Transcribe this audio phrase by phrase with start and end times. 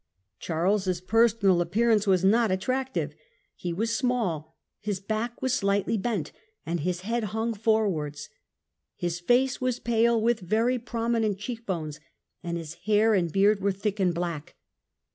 [0.39, 3.13] Charles's personal appearance was not attractive.
[3.53, 3.75] He Personal ^'^.
[3.75, 6.31] appearance was small, his back was slightly bent,
[6.65, 8.27] and his head hung and char forwards;
[8.95, 11.67] his face was pale with very prominent cheek charies iv.
[11.67, 11.99] bones,
[12.41, 14.55] and his hair and beard were thick and black.